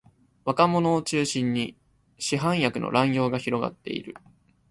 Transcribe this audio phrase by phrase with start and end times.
[0.45, 1.77] 若者を中心に
[2.17, 4.15] 市販薬の乱用が広がっている